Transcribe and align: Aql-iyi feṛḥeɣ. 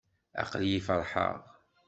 Aql-iyi 0.41 0.79
feṛḥeɣ. 0.87 1.37